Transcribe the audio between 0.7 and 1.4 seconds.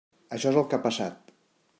que ha passat.